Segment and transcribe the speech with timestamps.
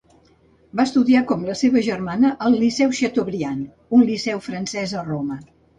[0.79, 3.65] Va estudiar com la seva germana al Liceu Chateaubriand,
[4.01, 5.45] un liceu francès a Roma.